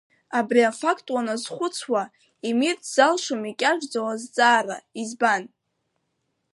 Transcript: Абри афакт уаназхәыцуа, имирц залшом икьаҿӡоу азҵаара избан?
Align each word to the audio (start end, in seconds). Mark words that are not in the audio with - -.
Абри 0.37 0.61
афакт 0.69 1.07
уаназхәыцуа, 1.13 2.03
имирц 2.49 2.83
залшом 2.95 3.41
икьаҿӡоу 3.51 4.07
азҵаара 4.13 4.77
избан? 5.01 5.43